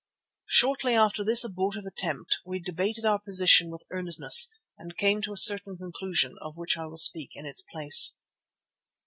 [0.49, 5.37] Shortly after this abortive attempt we debated our position with earnestness and came to a
[5.37, 8.15] certain conclusion, of which I will speak in its place.